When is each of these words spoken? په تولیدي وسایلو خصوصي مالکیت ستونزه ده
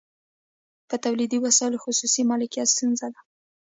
په 0.89 0.95
تولیدي 1.03 1.37
وسایلو 1.45 1.81
خصوصي 1.83 2.21
مالکیت 2.29 2.67
ستونزه 2.73 3.07
ده 3.13 3.19